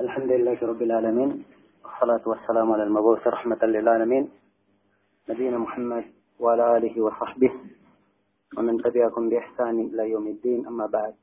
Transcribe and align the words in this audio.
الحمد 0.00 0.30
لله 0.32 0.58
رب 0.62 0.82
العالمين 0.82 1.44
والصلاة 1.84 2.24
والسلام 2.26 2.72
على 2.72 2.82
المبعوث 2.82 3.26
رحمة 3.26 3.58
للعالمين 3.62 4.24
نبينا 5.28 5.58
محمد 5.58 6.04
وعلى 6.38 6.76
آله 6.76 6.94
وصحبه 7.02 7.52
ومن 8.56 8.82
تبعكم 8.82 9.28
بإحسان 9.28 9.80
إلى 9.80 10.10
يوم 10.10 10.26
الدين 10.26 10.66
أما 10.66 10.86
بعد 10.86 11.14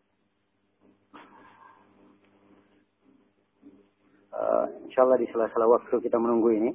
Uh, 4.32 4.66
insya 4.88 5.04
Allah 5.04 5.20
di 5.20 5.28
sela-sela 5.28 5.68
waktu 5.68 5.92
kita 6.02 6.16
menunggu 6.16 6.56
ini 6.56 6.72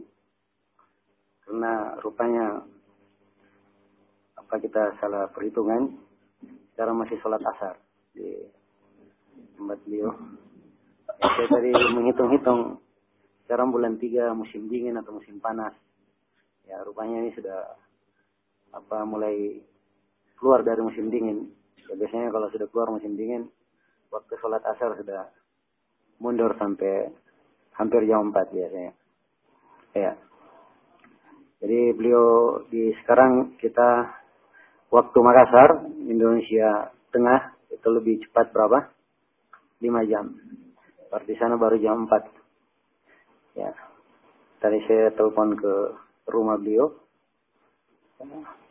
karena 1.42 1.96
rupanya 2.04 2.62
apa 4.36 4.54
kita 4.60 4.92
salah 5.00 5.26
perhitungan 5.32 5.88
sekarang 6.76 7.00
masih 7.00 7.16
sholat 7.24 7.40
asar 7.40 7.80
di 8.12 8.44
tempat 9.56 9.80
beliau 9.88 10.12
saya 11.21 11.47
tadi 11.47 11.69
menghitung-hitung 11.69 12.81
sekarang 13.45 13.69
bulan 13.69 14.01
tiga 14.01 14.33
musim 14.33 14.65
dingin 14.71 14.97
atau 14.97 15.13
musim 15.21 15.37
panas. 15.37 15.77
Ya 16.65 16.81
rupanya 16.81 17.21
ini 17.21 17.35
sudah 17.37 17.77
apa 18.73 19.05
mulai 19.05 19.61
keluar 20.41 20.65
dari 20.65 20.81
musim 20.81 21.13
dingin. 21.13 21.53
Ya, 21.85 21.93
biasanya 21.93 22.33
kalau 22.33 22.47
sudah 22.49 22.65
keluar 22.71 22.89
musim 22.89 23.13
dingin, 23.13 23.51
waktu 24.09 24.33
sholat 24.41 24.63
asar 24.65 24.97
sudah 24.97 25.29
mundur 26.17 26.55
sampai 26.57 27.13
hampir 27.77 28.07
jam 28.09 28.33
4 28.33 28.55
biasanya. 28.55 28.93
Ya. 29.93 30.13
Jadi 31.61 31.93
beliau 31.93 32.61
di 32.73 32.89
sekarang 33.03 33.59
kita 33.61 34.09
waktu 34.89 35.17
Makassar, 35.21 35.85
Indonesia 36.09 36.89
Tengah 37.11 37.53
itu 37.69 37.87
lebih 37.91 38.23
cepat 38.23 38.55
berapa? 38.55 38.87
5 39.83 40.09
jam. 40.09 40.31
Berarti 41.11 41.35
sana 41.35 41.59
baru 41.59 41.75
jam 41.75 42.07
4. 42.07 43.59
Ya. 43.59 43.75
Tadi 44.63 44.79
saya 44.87 45.11
telepon 45.11 45.59
ke 45.59 45.73
rumah 46.31 46.55
beliau. 46.55 46.95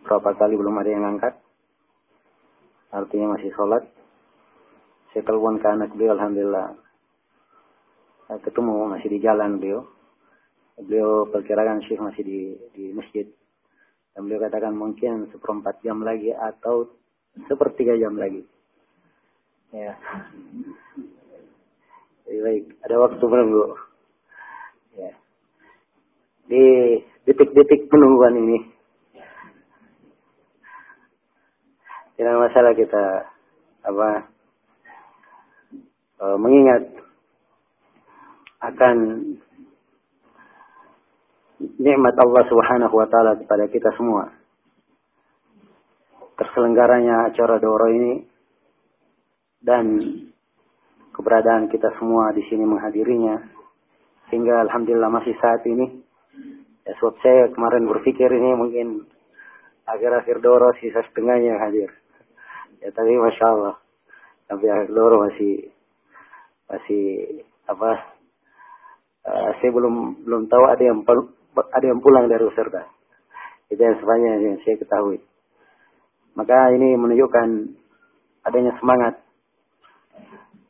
Berapa 0.01 0.33
kali 0.41 0.57
belum 0.57 0.81
ada 0.81 0.89
yang 0.89 1.05
angkat. 1.05 1.37
Artinya 2.97 3.37
masih 3.37 3.53
sholat. 3.53 3.85
Saya 5.13 5.21
telepon 5.29 5.61
ke 5.61 5.69
anak 5.69 5.93
beliau, 5.93 6.17
Alhamdulillah. 6.17 6.81
Saya 8.25 8.41
ketemu 8.41 8.89
masih 8.89 9.09
di 9.13 9.19
jalan 9.21 9.61
beliau. 9.61 9.85
Beliau 10.81 11.29
perkirakan 11.29 11.85
Syekh 11.85 12.01
masih 12.01 12.23
di, 12.25 12.41
di 12.73 12.85
masjid. 12.97 13.29
Dan 14.17 14.25
beliau 14.25 14.49
katakan 14.49 14.73
mungkin 14.73 15.29
seperempat 15.29 15.85
jam 15.85 16.01
lagi 16.01 16.33
atau 16.33 16.89
sepertiga 17.45 18.01
jam 18.01 18.17
lagi. 18.17 18.49
Ya. 19.77 19.93
Baik, 22.31 22.79
ada 22.87 22.95
waktu 23.03 23.25
menunggu. 23.27 23.75
Ya. 24.95 25.11
Di 26.47 26.65
detik-detik 27.27 27.91
penungguan 27.91 28.39
ini. 28.39 28.59
Tidak 32.15 32.37
masalah 32.39 32.71
kita 32.79 33.27
apa 33.83 34.09
e, 36.23 36.25
mengingat 36.39 36.85
akan 38.63 38.97
nikmat 41.83 42.15
Allah 42.15 42.45
Subhanahu 42.47 42.95
wa 42.95 43.11
taala 43.11 43.43
kepada 43.43 43.67
kita 43.67 43.91
semua. 43.99 44.31
Terselenggaranya 46.39 47.35
acara 47.35 47.59
Doro 47.59 47.91
ini 47.91 48.23
dan 49.67 49.87
keberadaan 51.21 51.69
kita 51.69 51.93
semua 52.01 52.33
di 52.33 52.41
sini 52.49 52.65
menghadirinya. 52.65 53.37
Sehingga 54.33 54.65
Alhamdulillah 54.65 55.13
masih 55.13 55.37
saat 55.37 55.61
ini. 55.69 56.01
Ya, 56.89 56.97
sebab 56.97 57.15
saya 57.21 57.53
kemarin 57.53 57.85
berpikir 57.85 58.33
ini 58.33 58.57
mungkin 58.57 59.05
akhir-akhir 59.85 60.41
Doro 60.41 60.73
sisa 60.81 61.05
setengahnya 61.05 61.61
hadir. 61.61 61.93
Ya 62.81 62.89
tapi 62.97 63.13
Masya 63.21 63.47
Allah. 63.53 63.77
Sampai 64.49 64.73
akhir 64.73 64.89
Doro 64.97 65.29
masih 65.29 65.69
masih 66.73 67.05
apa 67.69 68.17
uh, 69.29 69.51
saya 69.61 69.71
belum 69.77 70.25
belum 70.25 70.49
tahu 70.49 70.65
ada 70.73 70.83
yang 70.83 71.05
ada 71.53 71.85
yang 71.85 72.01
pulang 72.01 72.33
dari 72.33 72.49
Userda. 72.49 72.89
Itu 73.69 73.77
yang 73.77 74.01
sebenarnya 74.01 74.33
yang 74.41 74.57
saya 74.65 74.81
ketahui. 74.81 75.21
Maka 76.33 76.73
ini 76.73 76.97
menunjukkan 76.97 77.77
adanya 78.49 78.73
semangat 78.81 79.21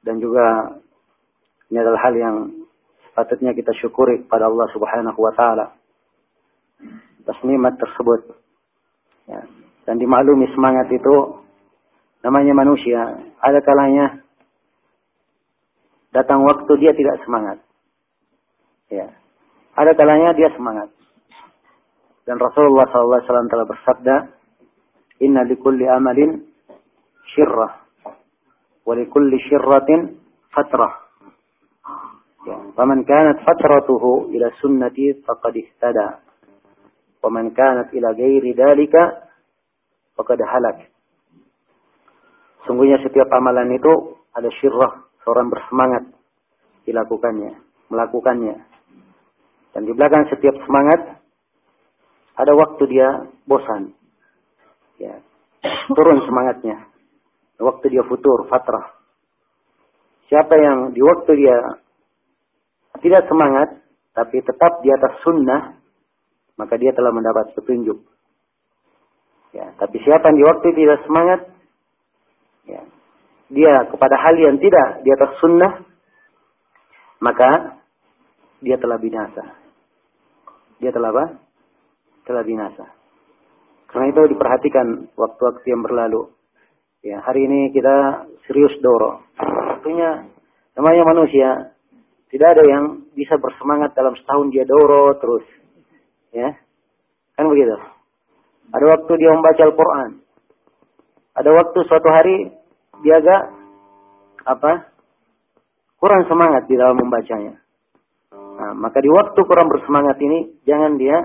dan 0.04 0.16
juga 0.20 0.76
ini 1.70 1.78
adalah 1.78 2.00
hal 2.02 2.14
yang 2.16 2.36
sepatutnya 3.10 3.52
kita 3.52 3.70
syukuri 3.78 4.24
kepada 4.24 4.48
Allah 4.48 4.66
Subhanahu 4.72 5.20
wa 5.20 5.32
taala 5.36 5.66
atas 7.30 7.38
nikmat 7.46 7.78
tersebut. 7.78 8.34
Ya. 9.30 9.46
Dan 9.86 10.02
dimaklumi 10.02 10.50
semangat 10.50 10.90
itu 10.90 11.14
namanya 12.26 12.52
manusia, 12.52 13.22
ada 13.38 13.62
kalanya 13.62 14.18
datang 16.10 16.42
waktu 16.42 16.72
dia 16.82 16.90
tidak 16.90 17.22
semangat. 17.22 17.62
Ya. 18.90 19.14
Ada 19.78 19.94
kalanya 19.94 20.34
dia 20.34 20.50
semangat. 20.58 20.90
Dan 22.26 22.36
Rasulullah 22.36 22.86
SAW 22.90 23.50
telah 23.50 23.66
bersabda, 23.66 24.16
Inna 25.22 25.46
likulli 25.46 25.86
amalin 25.86 26.50
syirrah. 27.32 27.79
ولكل 28.89 29.31
شرة 29.49 29.89
فترة 30.53 30.89
فمن 32.77 33.03
كانت 33.03 33.37
فترته 33.39 34.03
إلى 34.29 34.51
سنتي 34.61 35.13
فقد 35.27 35.53
اهتدى 35.57 36.09
ومن 37.23 37.49
كانت 37.49 37.93
إلى 37.93 38.07
غير 38.07 38.43
ذلك 38.55 38.95
فقد 40.17 40.39
هلك 40.41 40.79
Sungguhnya 42.65 42.97
setiap 43.05 43.29
amalan 43.29 43.77
itu 43.77 44.17
ada 44.33 44.49
syirrah, 44.57 45.05
seorang 45.21 45.53
bersemangat 45.53 46.01
dilakukannya, 46.89 47.61
melakukannya. 47.93 48.57
Dan 49.69 49.85
di 49.85 49.93
belakang 49.93 50.25
setiap 50.33 50.57
semangat 50.65 51.21
ada 52.41 52.57
waktu 52.57 52.83
dia 52.89 53.29
bosan. 53.45 53.93
Ya, 54.97 55.21
turun 55.93 56.25
semangatnya. 56.25 56.88
Waktu 57.60 57.92
dia 57.92 58.04
futur, 58.08 58.48
fatrah. 58.48 58.96
Siapa 60.32 60.54
yang 60.56 60.96
di 60.96 61.04
waktu 61.04 61.36
dia 61.36 61.56
tidak 63.04 63.28
semangat, 63.28 63.84
tapi 64.16 64.40
tetap 64.40 64.80
di 64.80 64.88
atas 64.88 65.20
sunnah, 65.20 65.76
maka 66.56 66.74
dia 66.80 66.96
telah 66.96 67.12
mendapat 67.12 67.52
petunjuk. 67.52 68.00
Ya, 69.50 69.74
tapi 69.76 69.98
siapa 70.00 70.30
yang 70.30 70.38
di 70.38 70.46
waktu 70.46 70.66
tidak 70.72 70.98
semangat, 71.04 71.40
ya, 72.64 72.82
dia 73.50 73.72
kepada 73.90 74.16
hal 74.16 74.38
yang 74.38 74.56
tidak 74.62 75.02
di 75.02 75.10
atas 75.10 75.30
sunnah, 75.42 75.72
maka 77.18 77.80
dia 78.62 78.78
telah 78.78 78.96
binasa. 78.96 79.44
Dia 80.80 80.94
telah 80.94 81.12
apa? 81.12 81.26
Telah 82.24 82.44
binasa. 82.46 82.86
Karena 83.90 84.06
itu 84.14 84.22
diperhatikan 84.30 85.12
waktu-waktu 85.18 85.66
yang 85.66 85.82
berlalu. 85.82 86.30
Ya, 87.00 87.16
hari 87.24 87.48
ini 87.48 87.72
kita 87.72 88.28
serius 88.44 88.76
doro. 88.84 89.24
Tentunya 89.40 90.28
namanya 90.76 91.02
manusia 91.08 91.72
tidak 92.28 92.48
ada 92.52 92.64
yang 92.68 92.84
bisa 93.16 93.40
bersemangat 93.40 93.96
dalam 93.96 94.12
setahun 94.20 94.52
dia 94.52 94.68
doro 94.68 95.16
terus. 95.16 95.44
Ya. 96.36 96.60
Kan 97.40 97.48
begitu. 97.48 97.72
Ada 98.76 98.84
waktu 98.84 99.12
dia 99.16 99.32
membaca 99.32 99.62
Al-Qur'an. 99.64 100.10
Ada 101.40 101.50
waktu 101.56 101.78
suatu 101.88 102.08
hari 102.12 102.36
dia 103.00 103.16
agak 103.16 103.42
apa? 104.44 104.72
kurang 106.00 106.24
semangat 106.32 106.64
di 106.64 106.80
dalam 106.80 106.96
membacanya. 106.96 107.60
Nah, 108.32 108.72
maka 108.72 109.04
di 109.04 109.12
waktu 109.12 109.36
kurang 109.44 109.68
bersemangat 109.68 110.16
ini 110.20 110.64
jangan 110.64 110.96
dia 110.96 111.16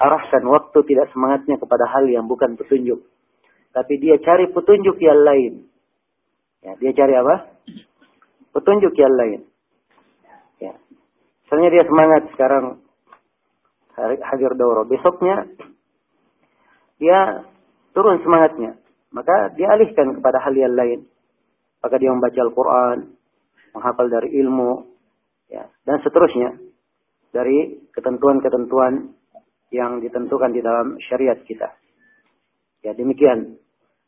arahkan 0.00 0.40
waktu 0.48 0.78
tidak 0.88 1.12
semangatnya 1.12 1.60
kepada 1.60 1.84
hal 1.92 2.08
yang 2.08 2.24
bukan 2.24 2.56
petunjuk 2.56 3.04
tapi 3.72 3.96
dia 3.96 4.20
cari 4.20 4.52
petunjuk 4.52 5.00
yang 5.00 5.20
lain. 5.24 5.52
Ya, 6.62 6.76
dia 6.78 6.92
cari 6.92 7.14
apa? 7.16 7.34
Petunjuk 8.52 8.92
yang 8.94 9.14
lain. 9.16 9.40
Ya. 10.60 10.76
Misalnya 11.42 11.68
dia 11.72 11.84
semangat 11.88 12.22
sekarang 12.36 12.84
hadir 13.96 14.52
daurah. 14.54 14.84
Besoknya 14.84 15.48
dia 17.00 17.48
turun 17.96 18.20
semangatnya. 18.20 18.76
Maka 19.12 19.52
dia 19.56 19.72
alihkan 19.72 20.20
kepada 20.20 20.40
hal 20.40 20.54
yang 20.56 20.72
lain. 20.76 21.00
Maka 21.82 21.98
dia 21.98 22.14
membaca 22.14 22.38
Al-Quran, 22.38 22.98
menghafal 23.74 24.06
dari 24.08 24.30
ilmu, 24.38 24.86
ya, 25.50 25.66
dan 25.84 25.98
seterusnya. 26.00 26.56
Dari 27.32 27.88
ketentuan-ketentuan 27.92 29.16
yang 29.72 30.04
ditentukan 30.04 30.52
di 30.52 30.60
dalam 30.60 31.00
syariat 31.00 31.40
kita. 31.48 31.72
Ya 32.84 32.92
demikian 32.92 33.61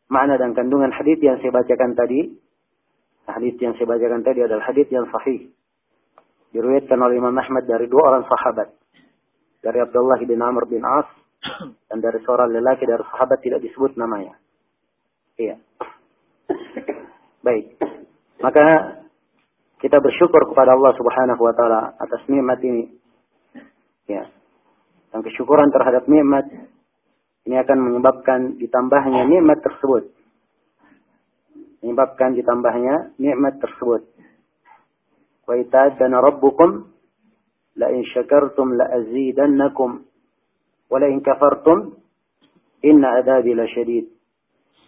makna 0.08 0.36
dan 0.36 0.52
kandungan 0.52 0.92
hadis 0.92 1.18
yang 1.20 1.40
saya 1.40 1.52
bacakan 1.54 1.96
tadi. 1.96 2.34
Hadis 3.24 3.56
yang 3.56 3.72
saya 3.80 3.88
bacakan 3.88 4.20
tadi 4.20 4.44
adalah 4.44 4.64
hadis 4.68 4.88
yang 4.92 5.08
sahih. 5.08 5.48
Diriwayatkan 6.52 6.98
oleh 7.00 7.18
Imam 7.18 7.34
Ahmad 7.34 7.64
dari 7.64 7.88
dua 7.88 8.14
orang 8.14 8.24
sahabat. 8.28 8.68
Dari 9.64 9.78
Abdullah 9.80 10.20
bin 10.20 10.38
Amr 10.38 10.68
bin 10.68 10.84
As 10.84 11.08
dan 11.88 11.98
dari 12.04 12.20
seorang 12.24 12.52
lelaki 12.52 12.84
dari 12.84 13.00
sahabat 13.00 13.40
tidak 13.40 13.64
disebut 13.64 13.96
namanya. 13.96 14.36
Iya. 15.40 15.56
Baik. 17.44 17.76
Maka 18.40 18.64
kita 19.80 20.00
bersyukur 20.00 20.48
kepada 20.52 20.76
Allah 20.76 20.92
Subhanahu 20.96 21.40
wa 21.44 21.52
taala 21.56 21.80
atas 22.00 22.22
nikmat 22.28 22.60
ini. 22.64 22.92
Ya. 24.08 24.28
Dan 25.12 25.24
kesyukuran 25.24 25.72
terhadap 25.72 26.08
nikmat 26.08 26.44
ini 27.44 27.56
akan 27.60 27.78
menyebabkan 27.78 28.56
ditambahnya 28.56 29.28
nikmat 29.28 29.60
tersebut. 29.60 30.08
Menyebabkan 31.84 32.32
ditambahnya 32.32 33.12
nikmat 33.20 33.60
tersebut. 33.60 34.08
Wa 35.44 35.54
ita'adana 35.60 36.24
rabbukum 36.24 36.88
la 37.76 37.92
in 37.92 38.02
syakartum 38.08 38.80
la 38.80 38.88
azidannakum 38.88 40.08
wa 40.88 40.96
la 40.96 41.06
in 41.12 41.20
kafartum 41.20 42.00
inna 42.80 43.20
adabi 43.20 43.52
lasyadid. 43.52 44.08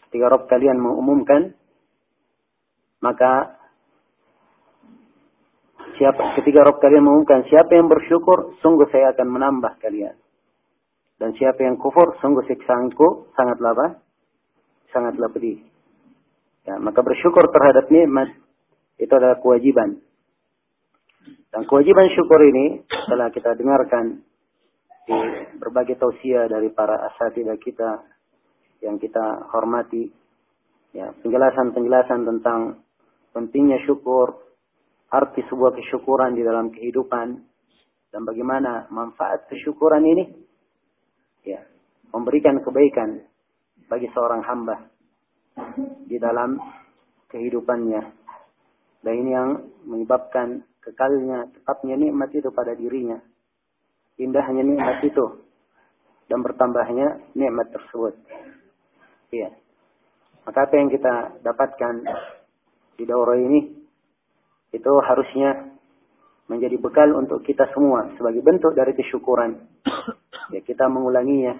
Ketika 0.08 0.32
Rabb 0.32 0.48
kalian 0.48 0.80
mengumumkan 0.80 1.52
maka 3.04 3.60
siapa 6.00 6.40
ketika 6.40 6.64
Rob 6.64 6.80
kalian 6.80 7.04
mengumumkan 7.04 7.44
siapa 7.48 7.76
yang 7.76 7.88
bersyukur, 7.88 8.56
sungguh 8.64 8.88
saya 8.88 9.12
akan 9.12 9.28
menambah 9.28 9.76
kalian. 9.80 10.16
Dan 11.16 11.32
siapa 11.40 11.64
yang 11.64 11.80
kufur, 11.80 12.20
sungguh 12.20 12.44
siksaanku 12.44 13.32
sangatlah 13.32 13.72
apa? 13.72 13.88
Sangatlah 14.92 15.32
pedih. 15.32 15.64
Ya, 16.68 16.76
maka 16.76 17.00
bersyukur 17.00 17.48
terhadap 17.48 17.88
nikmat 17.88 18.36
itu 19.00 19.12
adalah 19.12 19.40
kewajiban. 19.40 20.02
Dan 21.48 21.62
kewajiban 21.64 22.12
syukur 22.12 22.40
ini 22.44 22.84
telah 23.08 23.32
kita 23.32 23.56
dengarkan 23.56 24.20
di 25.06 25.16
berbagai 25.56 25.96
tausiah 25.96 26.50
dari 26.50 26.68
para 26.68 27.08
asatidah 27.12 27.56
kita 27.64 28.04
yang 28.84 29.00
kita 29.00 29.48
hormati. 29.54 30.12
Ya, 30.92 31.16
penjelasan-penjelasan 31.24 32.28
tentang 32.28 32.84
pentingnya 33.32 33.80
syukur, 33.88 34.36
arti 35.12 35.44
sebuah 35.48 35.76
kesyukuran 35.76 36.36
di 36.36 36.42
dalam 36.44 36.72
kehidupan, 36.72 37.28
dan 38.12 38.20
bagaimana 38.24 38.88
manfaat 38.88 39.44
kesyukuran 39.48 40.04
ini 40.04 40.24
ya 41.46 41.62
memberikan 42.10 42.58
kebaikan 42.60 43.22
bagi 43.86 44.10
seorang 44.10 44.42
hamba 44.42 44.90
di 46.04 46.18
dalam 46.18 46.58
kehidupannya. 47.30 48.02
Dan 49.00 49.12
ini 49.22 49.30
yang 49.30 49.50
menyebabkan 49.86 50.66
kekalnya, 50.82 51.46
tetapnya 51.54 51.94
nikmat 51.94 52.34
itu 52.34 52.50
pada 52.50 52.74
dirinya. 52.74 53.22
Indahnya 54.18 54.66
nikmat 54.66 55.04
itu 55.06 55.46
dan 56.26 56.42
bertambahnya 56.42 57.30
nikmat 57.38 57.70
tersebut. 57.70 58.18
Iya. 59.30 59.54
Maka 60.46 60.58
apa 60.66 60.74
yang 60.78 60.90
kita 60.90 61.14
dapatkan 61.42 61.94
di 62.96 63.04
daurah 63.06 63.38
ini 63.38 63.76
itu 64.74 64.92
harusnya 65.02 65.76
menjadi 66.46 66.78
bekal 66.78 67.10
untuk 67.18 67.42
kita 67.42 67.66
semua 67.74 68.14
sebagai 68.14 68.42
bentuk 68.42 68.74
dari 68.74 68.94
kesyukuran. 68.94 69.58
Ya 70.54 70.60
kita 70.62 70.86
mengulanginya, 70.86 71.58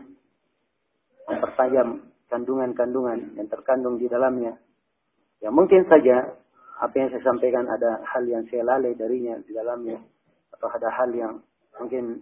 mempertajam 1.26 2.06
kandungan-kandungan 2.30 3.38
yang 3.38 3.48
terkandung 3.50 3.98
di 3.98 4.06
dalamnya. 4.06 4.58
Ya 5.42 5.50
mungkin 5.50 5.86
saja 5.86 6.36
apa 6.76 6.94
yang 6.94 7.08
saya 7.12 7.22
sampaikan 7.24 7.66
ada 7.66 8.04
hal 8.04 8.24
yang 8.28 8.44
saya 8.52 8.62
lalai 8.66 8.92
darinya 8.92 9.40
di 9.40 9.52
dalamnya 9.56 9.96
atau 10.52 10.68
ada 10.68 10.88
hal 10.92 11.10
yang 11.16 11.40
mungkin 11.80 12.20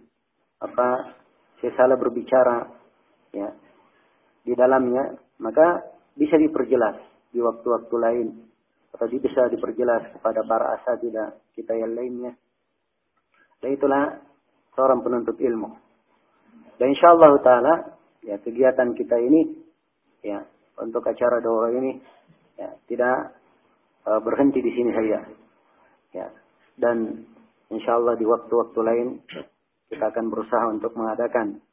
apa 0.63 1.15
saya 1.59 1.71
salah 1.75 1.99
berbicara 1.99 2.63
ya 3.35 3.51
di 4.47 4.55
dalamnya 4.55 5.15
maka 5.43 5.83
bisa 6.15 6.39
diperjelas 6.39 6.95
di 7.35 7.43
waktu-waktu 7.43 7.95
lain 7.99 8.27
atau 8.95 9.11
bisa 9.11 9.51
diperjelas 9.51 10.15
kepada 10.15 10.39
para 10.47 10.79
asatidah 10.79 11.35
kita 11.51 11.75
yang 11.75 11.91
lainnya. 11.99 12.31
Dan 13.59 13.75
itulah 13.75 14.23
seorang 14.71 15.03
penuntut 15.03 15.35
ilmu. 15.35 15.84
Dan 16.75 16.87
insya 16.91 17.15
Allah 17.15 17.31
taala 17.39 17.73
ya 18.25 18.35
kegiatan 18.41 18.91
kita 18.97 19.15
ini 19.21 19.41
ya 20.25 20.43
untuk 20.81 21.05
acara 21.05 21.39
doa 21.39 21.71
ini 21.71 22.01
ya 22.59 22.69
tidak 22.89 23.37
uh, 24.07 24.19
berhenti 24.19 24.59
di 24.59 24.71
sini 24.73 24.91
saja. 24.91 25.19
Ya. 26.11 26.27
Dan 26.75 27.25
insya 27.71 27.95
Allah 27.95 28.19
di 28.19 28.27
waktu-waktu 28.27 28.79
lain 28.83 29.07
kita 29.87 30.11
akan 30.11 30.25
berusaha 30.27 30.65
untuk 30.71 30.91
mengadakan 30.97 31.63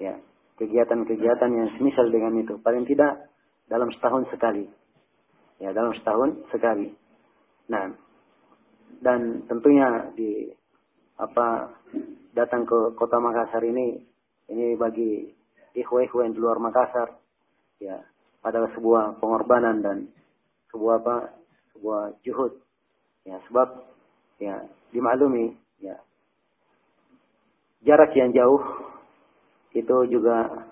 ya 0.00 0.16
kegiatan-kegiatan 0.58 1.50
yang 1.54 1.68
semisal 1.78 2.08
dengan 2.10 2.34
itu. 2.40 2.58
Paling 2.58 2.84
tidak 2.88 3.30
dalam 3.70 3.92
setahun 3.94 4.26
sekali. 4.32 4.66
Ya, 5.58 5.74
dalam 5.74 5.90
setahun 5.94 6.48
sekali. 6.54 6.94
Nah, 7.68 7.90
dan 9.02 9.46
tentunya 9.46 10.10
di 10.14 10.50
apa 11.18 11.74
datang 12.34 12.62
ke 12.62 12.94
kota 12.94 13.18
Makassar 13.18 13.62
ini 13.66 13.98
ini 14.48 14.74
bagi 14.76 15.28
ikhwah-ikhwah 15.76 16.28
yang 16.28 16.34
di 16.34 16.40
luar 16.40 16.58
Makassar 16.60 17.16
ya 17.78 18.00
adalah 18.42 18.70
sebuah 18.74 19.20
pengorbanan 19.20 19.84
dan 19.84 19.98
sebuah 20.72 21.04
apa 21.04 21.16
sebuah 21.76 22.02
juhud 22.24 22.52
ya 23.28 23.36
sebab 23.48 23.68
ya 24.40 24.64
dimaklumi 24.90 25.52
ya 25.84 25.96
jarak 27.84 28.10
yang 28.16 28.34
jauh 28.34 28.62
itu 29.76 29.96
juga 30.08 30.66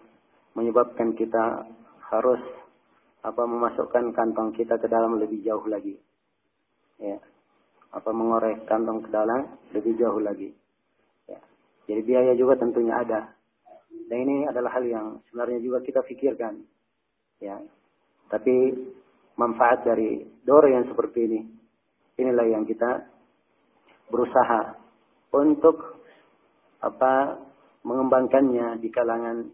menyebabkan 0.57 1.13
kita 1.13 1.69
harus 2.09 2.41
apa 3.21 3.43
memasukkan 3.45 4.15
kantong 4.17 4.57
kita 4.57 4.81
ke 4.81 4.87
dalam 4.89 5.21
lebih 5.21 5.43
jauh 5.45 5.67
lagi. 5.69 5.99
Ya. 6.97 7.19
Apa 7.93 8.15
mengorek 8.15 8.65
kantong 8.65 9.05
ke 9.05 9.11
dalam 9.13 9.53
lebih 9.77 9.99
jauh 10.01 10.23
lagi. 10.23 10.55
Ya. 11.29 11.39
Jadi 11.91 12.01
biaya 12.07 12.33
juga 12.39 12.57
tentunya 12.57 12.97
ada. 12.97 13.36
Dan 14.07 14.19
ini 14.29 14.37
adalah 14.47 14.77
hal 14.77 14.85
yang 14.85 15.07
sebenarnya 15.29 15.59
juga 15.65 15.79
kita 15.81 16.05
pikirkan. 16.05 16.61
Ya. 17.41 17.59
Tapi 18.29 18.55
manfaat 19.41 19.85
dari 19.89 20.25
dore 20.45 20.73
yang 20.77 20.87
seperti 20.89 21.19
ini, 21.25 21.41
inilah 22.21 22.47
yang 22.47 22.65
kita 22.69 23.07
berusaha 24.13 24.77
untuk 25.35 26.05
apa 26.81 27.41
mengembangkannya 27.83 28.79
di 28.79 28.89
kalangan 28.93 29.51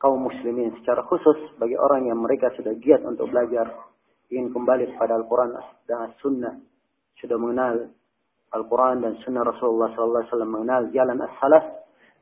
kaum 0.00 0.24
muslimin 0.24 0.72
secara 0.80 1.04
khusus 1.04 1.36
bagi 1.60 1.76
orang 1.76 2.08
yang 2.08 2.20
mereka 2.20 2.48
sudah 2.56 2.72
giat 2.80 3.04
untuk 3.04 3.28
belajar 3.28 3.68
ingin 4.32 4.48
kembali 4.48 4.96
kepada 4.96 5.20
Al-Quran 5.20 5.56
dan 5.84 5.98
As-Sunnah 6.08 6.54
sudah 7.20 7.36
mengenal 7.36 7.92
Al-Quran 8.50 9.04
dan 9.04 9.12
Sunnah 9.22 9.44
Rasulullah 9.44 9.92
SAW 9.94 10.26
mengenal 10.48 10.88
jalan 10.90 11.20
as-salaf 11.20 11.79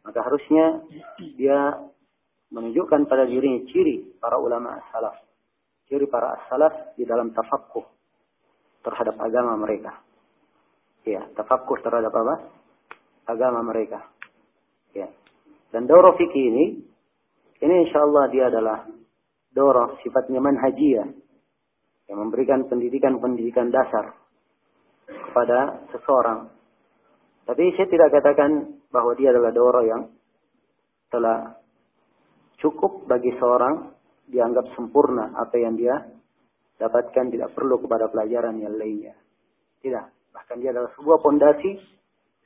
maka 0.09 0.25
harusnya 0.25 0.89
dia 1.37 1.77
menunjukkan 2.49 3.05
pada 3.05 3.29
dirinya 3.29 3.69
ciri 3.69 4.17
para 4.17 4.41
ulama 4.41 4.81
as-salaf. 4.81 5.21
Ciri 5.85 6.09
para 6.09 6.33
as-salaf 6.41 6.97
di 6.97 7.05
dalam 7.05 7.37
tafakkuh 7.37 7.85
terhadap 8.81 9.21
agama 9.21 9.61
mereka. 9.61 10.01
Ya 11.05 11.29
tafakkuh 11.37 11.77
terhadap 11.85 12.09
apa? 12.09 12.35
Agama 13.29 13.61
mereka. 13.61 14.01
Ya. 14.97 15.13
Dan 15.69 15.85
daurah 15.85 16.17
fikih 16.17 16.45
ini 16.49 16.65
ini 17.61 17.75
insya 17.85 18.01
Allah 18.01 18.25
dia 18.33 18.49
adalah 18.49 18.89
dorong 19.53 20.01
sifatnya 20.01 20.41
manhajiyah 20.41 21.09
yang 22.09 22.19
memberikan 22.25 22.65
pendidikan-pendidikan 22.65 23.69
dasar 23.69 24.17
kepada 25.05 25.85
seseorang. 25.93 26.49
Tapi 27.49 27.73
saya 27.81 27.89
tidak 27.89 28.13
katakan 28.13 28.77
bahwa 28.93 29.17
dia 29.17 29.33
adalah 29.33 29.49
doro 29.57 29.81
yang 29.81 30.05
telah 31.09 31.57
cukup 32.61 33.09
bagi 33.09 33.33
seorang 33.41 33.89
dianggap 34.29 34.69
sempurna 34.77 35.33
apa 35.33 35.57
yang 35.57 35.73
dia 35.81 35.97
dapatkan 36.77 37.33
tidak 37.33 37.57
perlu 37.57 37.81
kepada 37.81 38.13
pelajaran 38.13 38.61
yang 38.61 38.77
lainnya. 38.77 39.17
Tidak. 39.81 40.05
Bahkan 40.37 40.57
dia 40.61 40.77
adalah 40.77 40.93
sebuah 40.93 41.19
pondasi 41.25 41.73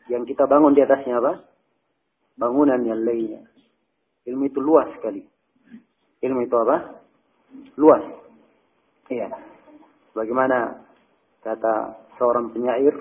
yang 0.07 0.23
kita 0.23 0.47
bangun 0.47 0.71
di 0.71 0.87
atasnya 0.87 1.19
apa? 1.19 1.51
Bangunan 2.39 2.79
yang 2.87 3.03
lainnya. 3.03 3.43
Ilmu 4.23 4.55
itu 4.55 4.63
luas 4.63 4.87
sekali. 5.03 5.27
Ilmu 6.23 6.41
itu 6.47 6.57
apa? 6.63 7.03
Luas. 7.75 8.07
Iya. 9.11 9.35
Bagaimana 10.15 10.79
kata 11.43 12.07
seorang 12.23 12.55
penyair 12.55 12.95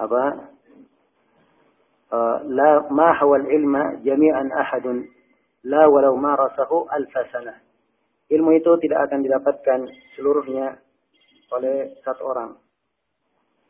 apa? 0.00 0.55
La 2.46 2.86
ma 2.90 3.14
hawal 3.18 3.46
ilma 3.50 3.98
jami'an 4.02 4.52
ahadun 4.52 5.06
la 5.66 5.90
walau 5.90 6.14
marasahu 6.14 6.86
alfa 6.90 7.22
sana. 7.34 7.54
Ilmu 8.26 8.58
itu 8.58 8.70
tidak 8.82 9.10
akan 9.10 9.22
didapatkan 9.22 9.80
seluruhnya 10.18 10.78
oleh 11.54 11.94
satu 12.02 12.22
orang. 12.26 12.58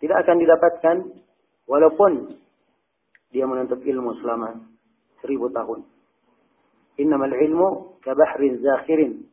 Tidak 0.01 0.17
akan 0.17 0.37
didapatkan 0.41 0.97
Walaupun 1.67 2.39
dia 3.35 3.43
menuntut 3.43 3.83
ilmu 3.83 4.23
selama 4.23 4.55
seribu 5.19 5.51
tahun. 5.51 5.83
Innamal 7.03 7.35
ilmu 7.35 7.99
kabahrin 8.07 8.63
zakhirin. 8.63 9.27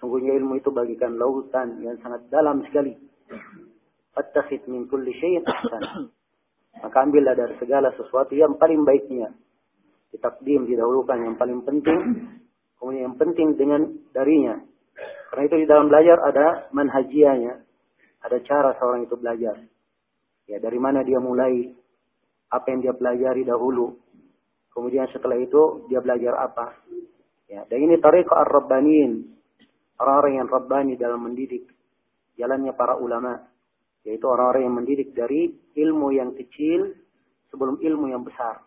Sungguhnya 0.00 0.36
ilmu 0.40 0.60
itu 0.60 0.72
bagikan 0.72 1.20
lautan 1.20 1.84
yang 1.84 2.00
sangat 2.00 2.24
dalam 2.32 2.64
sekali. 2.64 2.96
Fattakhid 4.16 4.64
min 4.72 4.88
kulli 4.88 5.12
syai'in 5.20 5.44
ahsan. 5.44 6.08
Maka 6.82 6.96
ambillah 7.04 7.32
dari 7.32 7.56
segala 7.56 7.92
sesuatu 7.96 8.36
yang 8.36 8.60
paling 8.60 8.84
baiknya. 8.84 9.32
Ditakdim, 10.12 10.68
didahulukan 10.68 11.18
yang 11.20 11.34
paling 11.40 11.64
penting. 11.64 12.00
Kemudian 12.76 13.12
yang 13.12 13.16
penting 13.16 13.56
dengan 13.56 13.88
darinya. 14.12 14.60
Karena 15.32 15.42
itu 15.48 15.56
di 15.64 15.66
dalam 15.66 15.88
belajar 15.88 16.18
ada 16.22 16.46
manhajianya. 16.72 17.54
Ada 18.24 18.38
cara 18.44 18.76
seorang 18.76 19.08
itu 19.08 19.16
belajar. 19.16 19.56
Ya, 20.46 20.62
dari 20.62 20.78
mana 20.78 21.02
dia 21.02 21.18
mulai, 21.18 21.74
apa 22.52 22.66
yang 22.70 22.80
dia 22.84 22.94
pelajari 22.94 23.42
dahulu. 23.42 23.98
Kemudian 24.70 25.08
setelah 25.10 25.40
itu 25.40 25.88
dia 25.88 26.04
belajar 26.04 26.36
apa. 26.36 26.76
Ya, 27.48 27.64
dan 27.66 27.78
ini 27.80 27.96
tarik 27.98 28.28
ar-rabbaniin. 28.28 29.34
Orang-orang 29.96 30.44
yang 30.44 30.48
rabbani 30.52 30.92
dalam 31.00 31.24
mendidik. 31.24 31.72
Jalannya 32.36 32.76
para 32.76 33.00
ulama. 33.00 33.40
Yaitu 34.06 34.22
orang-orang 34.30 34.70
yang 34.70 34.76
mendidik 34.78 35.08
dari 35.18 35.50
ilmu 35.74 36.14
yang 36.14 36.30
kecil 36.38 36.94
sebelum 37.50 37.82
ilmu 37.82 38.06
yang 38.06 38.22
besar. 38.22 38.62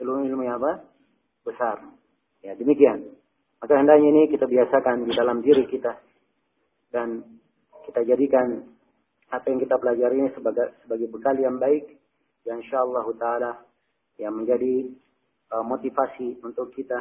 Sebelum 0.00 0.24
ilmu 0.24 0.42
yang 0.48 0.56
apa? 0.56 0.88
Besar. 1.44 1.84
Ya, 2.40 2.56
demikian. 2.56 3.20
Maka 3.60 3.76
hendaknya 3.76 4.08
ini 4.08 4.22
kita 4.32 4.48
biasakan 4.48 5.04
di 5.04 5.12
dalam 5.12 5.44
diri 5.44 5.68
kita. 5.68 5.92
Dan 6.88 7.20
kita 7.84 8.00
jadikan 8.08 8.64
apa 9.30 9.46
yang 9.46 9.60
kita 9.62 9.76
pelajari 9.78 10.16
ini 10.24 10.30
sebagai 10.34 10.74
sebagai 10.82 11.06
bekal 11.06 11.38
yang 11.38 11.60
baik 11.60 11.86
yang 12.42 12.58
insyaallah 12.64 13.06
taala 13.14 13.62
yang 14.18 14.34
menjadi 14.34 14.90
uh, 15.54 15.62
motivasi 15.62 16.42
untuk 16.42 16.74
kita 16.74 16.98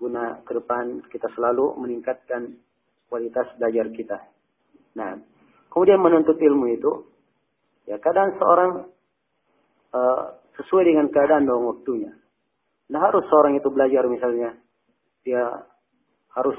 guna 0.00 0.40
ke 0.46 0.56
depan 0.56 1.04
kita 1.12 1.28
selalu 1.36 1.76
meningkatkan 1.76 2.56
kualitas 3.10 3.50
belajar 3.60 3.90
kita. 3.92 4.18
Kemudian 5.78 6.02
menuntut 6.02 6.34
ilmu 6.42 6.74
itu 6.74 7.06
ya 7.86 8.02
kadang 8.02 8.34
seorang 8.34 8.90
uh, 9.94 10.22
sesuai 10.58 10.90
dengan 10.90 11.06
keadaan 11.06 11.46
dan 11.46 11.54
waktunya. 11.62 12.18
Nah, 12.90 12.98
harus 12.98 13.22
seorang 13.30 13.54
itu 13.54 13.70
belajar 13.70 14.10
misalnya 14.10 14.58
dia 15.22 15.62
harus 16.34 16.58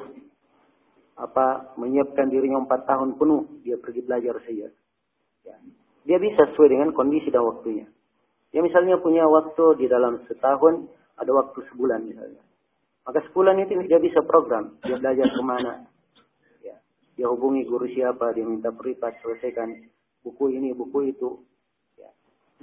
apa 1.20 1.76
menyiapkan 1.76 2.32
dirinya 2.32 2.64
empat 2.64 2.88
tahun 2.88 3.20
penuh 3.20 3.60
dia 3.60 3.76
pergi 3.76 4.08
belajar 4.08 4.40
saja. 4.48 4.72
Ya. 5.44 5.56
Dia 6.08 6.16
bisa 6.24 6.56
sesuai 6.56 6.80
dengan 6.80 6.96
kondisi 6.96 7.28
dan 7.28 7.44
waktunya. 7.44 7.92
Dia 8.56 8.64
misalnya 8.64 9.04
punya 9.04 9.28
waktu 9.28 9.84
di 9.84 9.92
dalam 9.92 10.24
setahun, 10.32 10.88
ada 11.20 11.32
waktu 11.36 11.60
sebulan 11.76 12.08
misalnya. 12.08 12.40
Maka 13.04 13.20
sebulan 13.28 13.68
itu 13.68 13.84
dia 13.84 14.00
bisa 14.00 14.24
program, 14.24 14.80
dia 14.80 14.96
belajar 14.96 15.28
ke 15.28 15.44
mana. 15.44 15.92
Ya. 17.20 17.28
Dia 17.28 17.36
hubungi 17.36 17.68
guru 17.68 17.84
siapa, 17.92 18.32
dia 18.32 18.48
minta 18.48 18.72
peripat, 18.72 19.20
selesaikan 19.20 19.76
buku 20.24 20.56
ini, 20.56 20.72
buku 20.72 21.12
itu. 21.12 21.44
Ya. 22.00 22.08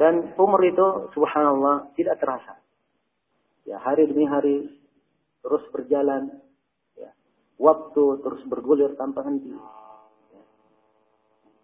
Dan 0.00 0.32
umur 0.40 0.64
itu, 0.64 1.12
subhanallah, 1.12 1.92
tidak 1.92 2.16
terasa. 2.24 2.56
Ya, 3.68 3.76
hari 3.84 4.08
demi 4.08 4.24
hari 4.24 4.80
terus 5.44 5.60
berjalan. 5.68 6.40
Ya. 6.96 7.12
Waktu 7.60 8.24
terus 8.24 8.40
bergulir 8.48 8.96
tanpa 8.96 9.28
henti. 9.28 9.52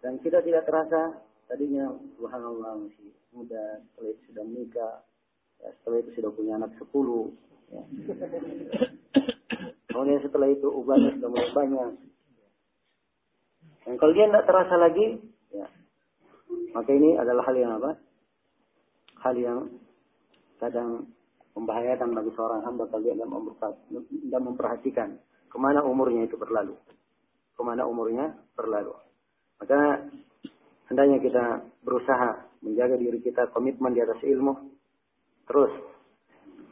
Dan 0.05 0.21
kita 0.21 0.45
tidak 0.45 0.69
terasa 0.69 1.17
tadinya 1.49 1.89
subhanallah 2.19 2.77
masih 2.77 3.09
muda, 3.33 3.81
setelah 3.89 4.09
itu 4.13 4.21
sudah 4.29 4.43
menikah, 4.45 4.93
ya, 5.63 5.69
setelah 5.81 5.97
itu 6.05 6.09
sudah 6.21 6.31
punya 6.35 6.53
anak 6.61 6.71
sepuluh. 6.77 7.33
Ya. 7.73 7.81
Kemudian 9.89 10.21
setelah 10.21 10.53
itu 10.53 10.67
ubahnya 10.69 11.17
sudah 11.17 11.29
mulai 11.31 11.51
banyak. 11.57 12.12
Dan 13.83 13.99
kalau 13.99 14.11
dia 14.15 14.31
tidak 14.31 14.47
terasa 14.47 14.75
lagi, 14.79 15.19
ya, 15.51 15.67
maka 16.71 16.89
ini 16.91 17.19
adalah 17.19 17.43
hal 17.47 17.55
yang 17.55 17.71
apa? 17.77 17.91
Hal 19.23 19.35
yang 19.39 19.59
kadang 20.59 21.11
membahayakan 21.53 22.15
bagi 22.15 22.31
seorang 22.33 22.65
hamba 22.65 22.89
kalau 22.89 23.03
dia 23.05 23.13
tidak 23.13 24.41
memperhatikan 24.41 25.19
ke 25.51 25.57
mana 25.61 25.85
umurnya 25.85 26.25
itu 26.25 26.39
berlalu. 26.39 26.73
Ke 27.53 27.61
mana 27.61 27.85
umurnya 27.85 28.33
berlalu. 28.57 28.95
Maka 29.61 30.09
hendaknya 30.89 31.21
kita 31.21 31.45
berusaha 31.85 32.49
menjaga 32.65 32.97
diri 32.97 33.19
kita 33.21 33.53
komitmen 33.53 33.93
di 33.93 34.01
atas 34.01 34.17
ilmu. 34.25 34.73
Terus 35.45 35.71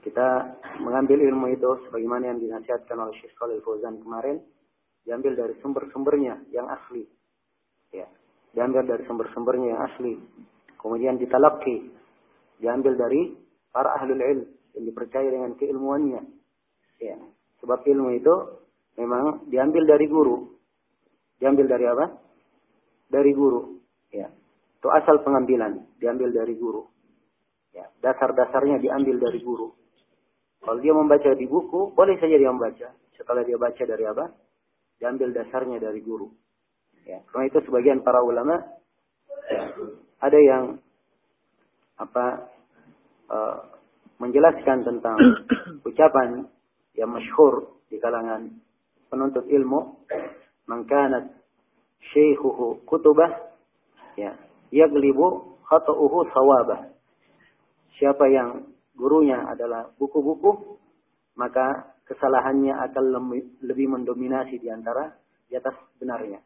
kita 0.02 0.58
mengambil 0.82 1.22
ilmu 1.22 1.54
itu 1.54 1.70
sebagaimana 1.86 2.34
yang 2.34 2.42
dinasihatkan 2.42 2.98
oleh 2.98 3.14
Syekh 3.22 3.38
Khalil 3.38 3.62
Fauzan 3.62 4.02
kemarin, 4.02 4.42
diambil 5.06 5.34
dari 5.38 5.54
sumber-sumbernya 5.62 6.42
yang 6.54 6.68
asli. 6.70 7.06
Ya, 7.92 8.08
diambil 8.56 8.88
dari 8.88 9.04
sumber-sumbernya 9.06 9.68
yang 9.76 9.82
asli. 9.92 10.14
Kemudian 10.80 11.22
ditalaki, 11.22 11.92
diambil 12.58 12.98
dari 12.98 13.38
para 13.70 13.96
ahli 14.02 14.18
ilmu 14.18 14.46
yang 14.78 14.84
dipercaya 14.88 15.28
dengan 15.30 15.54
keilmuannya. 15.60 16.22
Ya, 17.02 17.18
sebab 17.62 17.86
ilmu 17.86 18.10
itu 18.18 18.36
memang 18.98 19.46
diambil 19.50 19.86
dari 19.86 20.06
guru. 20.10 20.58
Diambil 21.42 21.66
dari 21.66 21.86
apa? 21.90 22.06
dari 23.12 23.36
guru. 23.36 23.84
Ya. 24.16 24.32
Itu 24.80 24.88
asal 24.90 25.22
pengambilan, 25.22 26.00
diambil 26.00 26.32
dari 26.32 26.56
guru. 26.56 26.88
Ya. 27.76 27.92
Dasar-dasarnya 28.00 28.80
diambil 28.80 29.20
dari 29.20 29.44
guru. 29.44 29.76
Kalau 30.64 30.80
dia 30.80 30.96
membaca 30.96 31.36
di 31.36 31.46
buku, 31.46 31.92
boleh 31.92 32.16
saja 32.18 32.40
dia 32.40 32.50
membaca. 32.50 32.88
Setelah 33.20 33.44
dia 33.44 33.60
baca 33.60 33.84
dari 33.84 34.06
apa? 34.08 34.32
Diambil 35.02 35.34
dasarnya 35.34 35.82
dari 35.82 35.98
guru. 36.06 36.30
Ya. 37.10 37.26
Karena 37.34 37.50
itu 37.50 37.60
sebagian 37.66 38.06
para 38.06 38.22
ulama 38.22 38.62
ya, 39.50 39.74
ada 40.22 40.40
yang 40.40 40.78
apa 41.98 42.26
uh, 43.34 43.58
menjelaskan 44.22 44.86
tentang 44.86 45.18
ucapan 45.90 46.46
yang 46.94 47.10
masyhur 47.10 47.82
di 47.90 47.98
kalangan 47.98 48.54
penuntut 49.10 49.50
ilmu, 49.50 50.06
"Man 50.70 50.86
syekhuhu 52.10 52.82
kutubah 52.90 53.30
ya 54.18 54.34
yaglibu 54.74 55.58
khata'uhu 55.70 56.26
sawabah 56.34 56.90
siapa 57.96 58.26
yang 58.28 58.66
gurunya 58.98 59.38
adalah 59.46 59.94
buku-buku 60.02 60.82
maka 61.38 61.91
kesalahannya 62.08 62.74
akan 62.90 63.04
lebih 63.62 63.88
mendominasi 63.92 64.58
di 64.58 64.68
antara 64.68 65.14
di 65.48 65.58
atas 65.58 65.76
benarnya 66.00 66.40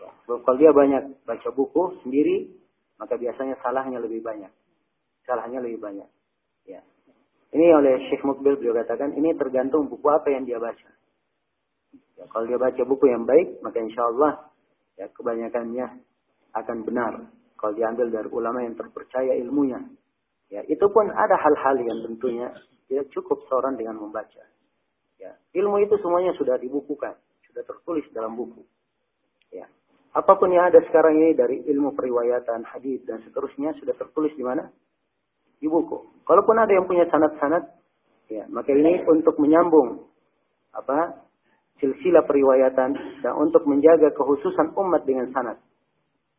ya. 0.00 0.10
kalau 0.26 0.56
dia 0.56 0.70
banyak 0.72 1.24
baca 1.24 1.48
buku 1.52 2.02
sendiri 2.04 2.50
maka 2.98 3.14
biasanya 3.14 3.58
salahnya 3.62 3.98
lebih 4.02 4.20
banyak 4.20 4.50
salahnya 5.24 5.62
lebih 5.62 5.80
banyak 5.80 6.08
ya 6.68 6.80
ini 7.48 7.66
oleh 7.72 8.08
Syekh 8.12 8.24
Mukbil 8.24 8.60
beliau 8.60 8.76
katakan 8.76 9.16
ini 9.16 9.32
tergantung 9.34 9.88
buku 9.88 10.06
apa 10.08 10.28
yang 10.30 10.44
dia 10.44 10.60
baca 10.60 10.90
ya, 12.16 12.24
kalau 12.28 12.44
dia 12.44 12.60
baca 12.60 12.82
buku 12.84 13.04
yang 13.08 13.24
baik 13.24 13.60
maka 13.64 13.80
insya 13.80 14.04
Allah 14.08 14.52
ya 15.00 15.06
kebanyakannya 15.12 15.86
akan 16.56 16.78
benar 16.84 17.12
kalau 17.58 17.74
diambil 17.74 18.06
dari 18.08 18.30
ulama 18.30 18.62
yang 18.62 18.78
terpercaya 18.78 19.34
ilmunya. 19.34 19.82
Ya, 20.48 20.64
itu 20.64 20.86
pun 20.88 21.10
ada 21.10 21.36
hal-hal 21.36 21.76
yang 21.82 21.98
tentunya 22.06 22.48
tidak 22.88 23.10
cukup 23.12 23.42
seorang 23.50 23.76
dengan 23.76 24.00
membaca. 24.00 24.40
Ya, 25.18 25.34
ilmu 25.58 25.82
itu 25.82 25.98
semuanya 25.98 26.30
sudah 26.38 26.54
dibukukan, 26.62 27.18
sudah 27.50 27.62
tertulis 27.66 28.06
dalam 28.14 28.38
buku. 28.38 28.62
Ya, 29.50 29.66
apa 30.14 30.38
pun 30.38 30.54
yang 30.54 30.70
ada 30.70 30.78
sekarang 30.86 31.18
ini 31.18 31.34
dari 31.34 31.62
ilmu 31.66 31.98
periwayatan, 31.98 32.62
hadis 32.70 33.02
dan 33.02 33.22
seterusnya 33.26 33.74
sudah 33.82 33.98
tertulis 33.98 34.30
di 34.38 34.46
mana? 34.46 34.70
Di 35.58 35.66
buku. 35.66 36.22
Kalaupun 36.22 36.54
ada 36.54 36.70
yang 36.70 36.86
punya 36.86 37.10
sanad-sanad, 37.10 37.66
ya, 38.30 38.46
maka 38.46 38.70
ini 38.70 39.02
untuk 39.10 39.34
menyambung 39.42 40.06
apa 40.70 41.26
silsilah 41.82 42.22
periwayatan 42.22 43.22
dan 43.22 43.32
untuk 43.34 43.66
menjaga 43.66 44.14
kehususan 44.14 44.74
umat 44.74 45.02
dengan 45.02 45.30
sanad. 45.34 45.58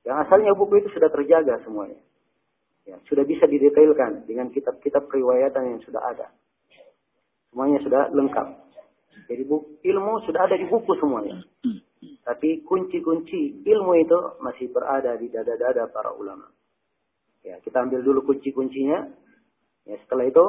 Yang 0.08 0.28
asalnya 0.28 0.56
buku 0.56 0.80
itu 0.80 0.90
sudah 0.96 1.12
terjaga 1.12 1.60
semuanya. 1.68 2.00
Ya, 2.88 2.96
sudah 3.06 3.28
bisa 3.28 3.46
didetailkan 3.46 4.26
dengan 4.26 4.50
kitab-kitab 4.50 5.12
periwayatan 5.12 5.76
yang 5.76 5.80
sudah 5.84 6.02
ada. 6.10 6.28
Semuanya 7.52 7.80
sudah 7.84 8.02
lengkap. 8.14 8.48
Jadi 9.30 9.44
buku, 9.46 9.82
ilmu 9.86 10.26
sudah 10.26 10.50
ada 10.50 10.56
di 10.58 10.66
buku 10.66 10.92
semuanya. 10.98 11.42
Tapi 12.26 12.62
kunci-kunci 12.66 13.66
ilmu 13.66 13.94
itu 13.98 14.18
masih 14.42 14.70
berada 14.70 15.18
di 15.18 15.30
dada-dada 15.30 15.90
para 15.90 16.14
ulama. 16.14 16.50
Ya, 17.46 17.58
kita 17.64 17.82
ambil 17.86 18.06
dulu 18.06 18.26
kunci-kuncinya. 18.30 19.10
Ya, 19.90 19.96
setelah 20.06 20.30
itu 20.30 20.46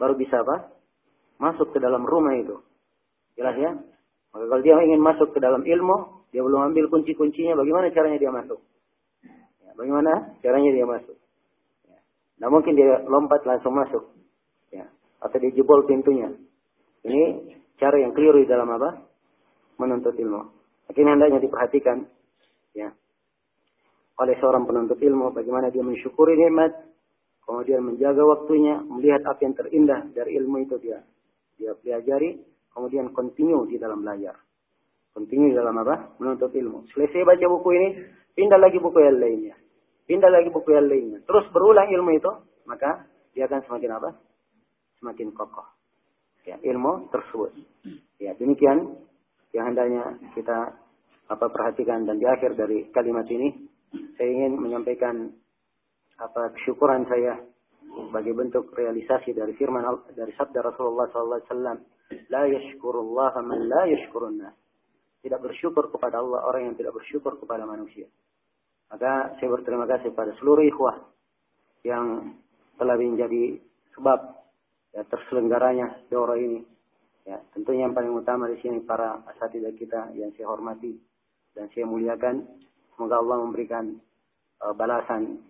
baru 0.00 0.16
bisa 0.16 0.40
apa? 0.40 0.72
Masuk 1.40 1.72
ke 1.72 1.78
dalam 1.80 2.04
rumah 2.04 2.36
itu. 2.36 2.60
Jelas 3.36 3.56
ya? 3.56 3.72
Maka 4.30 4.44
kalau 4.46 4.62
dia 4.62 4.76
ingin 4.80 5.02
masuk 5.02 5.34
ke 5.34 5.38
dalam 5.42 5.64
ilmu, 5.66 6.24
dia 6.30 6.40
belum 6.44 6.70
ambil 6.70 6.86
kunci-kuncinya, 6.86 7.58
bagaimana 7.58 7.90
caranya 7.90 8.18
dia 8.20 8.30
masuk? 8.30 8.60
Ya, 9.64 9.70
bagaimana 9.74 10.38
caranya 10.38 10.70
dia 10.70 10.86
masuk? 10.86 11.16
Ya. 11.90 11.98
Nah 12.38 12.48
mungkin 12.48 12.78
dia 12.78 13.02
lompat 13.10 13.42
langsung 13.42 13.74
masuk. 13.74 14.14
Ya. 14.70 14.86
Atau 15.18 15.42
dia 15.42 15.50
jebol 15.50 15.82
pintunya. 15.90 16.30
Ini 17.02 17.22
cara 17.80 17.96
yang 17.96 18.12
keliru 18.12 18.44
di 18.44 18.48
dalam 18.48 18.68
apa? 18.68 19.00
Menuntut 19.80 20.12
ilmu. 20.14 20.42
Mungkin 20.92 21.06
hendaknya 21.08 21.40
diperhatikan. 21.40 22.04
Ya. 22.76 22.92
Oleh 24.20 24.36
seorang 24.36 24.68
penuntut 24.68 25.00
ilmu. 25.00 25.32
Bagaimana 25.32 25.72
dia 25.72 25.80
mensyukuri 25.80 26.36
nikmat. 26.36 26.76
Kemudian 27.48 27.80
menjaga 27.80 28.20
waktunya. 28.20 28.84
Melihat 28.84 29.24
apa 29.24 29.40
yang 29.40 29.54
terindah 29.56 30.00
dari 30.12 30.36
ilmu 30.36 30.60
itu 30.60 30.76
dia. 30.76 31.00
Dia 31.56 31.72
pelajari. 31.72 32.36
Kemudian 32.70 33.16
continue 33.16 33.64
di 33.64 33.80
dalam 33.80 34.04
belajar. 34.04 34.36
Continue 35.16 35.50
di 35.50 35.56
dalam 35.56 35.74
apa? 35.80 36.20
Menuntut 36.20 36.52
ilmu. 36.52 36.84
Selesai 36.92 37.24
baca 37.24 37.46
buku 37.48 37.68
ini. 37.72 37.88
Pindah 38.36 38.60
lagi 38.60 38.78
buku 38.78 39.00
yang 39.00 39.18
lainnya 39.18 39.56
pindah 40.10 40.26
lagi 40.26 40.50
buku 40.50 40.74
yang 40.74 40.90
lainnya. 40.90 41.22
Terus 41.22 41.46
berulang 41.54 41.86
ilmu 41.86 42.10
itu, 42.18 42.30
maka 42.66 43.06
dia 43.30 43.46
akan 43.46 43.62
semakin 43.62 43.90
apa? 43.94 44.10
Semakin 44.98 45.30
kokoh. 45.30 45.62
Ya, 46.48 46.56
ilmu 46.60 47.12
tersebut. 47.12 47.52
Ya, 48.16 48.32
demikian 48.36 48.96
yang 49.52 49.72
hendaknya 49.72 50.16
kita 50.32 50.74
apa 51.30 51.46
perhatikan. 51.52 52.08
Dan 52.08 52.18
di 52.18 52.26
akhir 52.26 52.56
dari 52.56 52.88
kalimat 52.90 53.28
ini 53.28 53.54
saya 54.16 54.28
ingin 54.28 54.58
menyampaikan 54.58 55.30
apa 56.20 56.52
kesyukuran 56.56 57.08
saya 57.08 57.40
sebagai 57.80 58.36
bentuk 58.36 58.70
realisasi 58.76 59.32
dari 59.32 59.56
firman 59.56 59.82
dari 60.12 60.30
sabda 60.36 60.62
Rasulullah 60.62 61.08
SAW 61.10 61.80
la 62.30 62.42
yashkurullah 62.46 63.34
man 63.42 63.66
la 63.66 63.88
yashkurun 63.88 64.42
tidak 65.20 65.40
bersyukur 65.44 65.92
kepada 65.92 66.20
Allah 66.20 66.44
orang 66.48 66.72
yang 66.72 66.76
tidak 66.76 66.96
bersyukur 66.96 67.36
kepada 67.36 67.68
manusia. 67.68 68.08
Maka 68.90 69.36
saya 69.38 69.48
berterima 69.52 69.86
kasih 69.86 70.10
pada 70.16 70.34
seluruh 70.40 70.64
ikhwah 70.66 70.96
yang 71.86 72.34
telah 72.80 72.96
menjadi 72.96 73.60
sebab 73.94 74.39
ya, 74.94 75.02
terselenggaranya 75.06 76.06
daurah 76.10 76.38
ini. 76.38 76.62
Ya, 77.28 77.38
tentunya 77.52 77.86
yang 77.86 77.94
paling 77.94 78.16
utama 78.16 78.48
di 78.48 78.58
sini 78.64 78.80
para 78.82 79.20
asatidah 79.36 79.76
kita 79.76 80.16
yang 80.16 80.32
saya 80.34 80.48
hormati 80.48 80.96
dan 81.54 81.68
saya 81.76 81.84
muliakan. 81.86 82.42
Semoga 82.96 83.20
Allah 83.20 83.36
memberikan 83.44 83.84
uh, 84.60 84.74
balasan 84.76 85.40